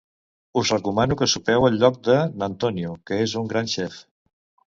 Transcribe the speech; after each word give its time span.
Us 0.61 0.69
recomano 0.71 1.17
que 1.19 1.27
sopeu 1.33 1.67
al 1.67 1.77
lloc 1.83 1.99
de 2.07 2.17
n'Antonio, 2.43 2.93
que 3.11 3.19
és 3.27 3.37
un 3.43 3.51
gran 3.53 3.73
xef. 3.77 4.01